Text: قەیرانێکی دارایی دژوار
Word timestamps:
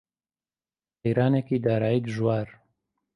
قەیرانێکی 1.01 1.57
دارایی 1.65 2.03
دژوار 2.05 2.47